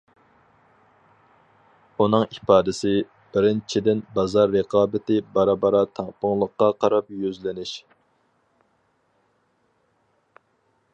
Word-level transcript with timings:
ئۇنىڭ 2.03 2.23
ئىپادىسى: 2.37 2.93
بىرىنچىدىن 3.35 4.01
بازار 4.17 4.51
رىقابىتى 4.55 5.19
بارا-بارا 5.37 5.85
تەڭپۇڭلۇققا 6.01 6.73
قاراپ 6.85 7.15
يۈزلىنىش. 7.27 7.79